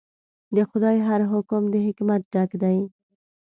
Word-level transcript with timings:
د 0.55 0.57
خدای 0.69 0.97
هر 1.07 1.21
حکم 1.31 1.61
د 1.73 1.75
حکمت 1.87 2.21
ډک 2.33 2.51
دی. 2.63 2.77